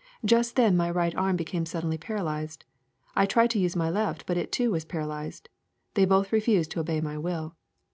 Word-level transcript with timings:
*' 0.00 0.24
'Just 0.24 0.54
then 0.54 0.76
my 0.76 0.88
right 0.88 1.16
arm 1.16 1.34
became 1.34 1.66
suddenly 1.66 1.98
para 1.98 2.20
lyzed. 2.20 2.62
I 3.16 3.26
tried 3.26 3.50
to 3.50 3.58
use 3.58 3.74
my 3.74 3.90
left, 3.90 4.24
but 4.24 4.36
it 4.36 4.52
too 4.52 4.70
was 4.70 4.84
para 4.84 5.04
lyzed. 5.06 5.48
They 5.94 6.04
both 6.04 6.32
refused 6.32 6.70
to 6.70 6.80
obey 6.80 7.00
my 7.00 7.18
will. 7.18 7.56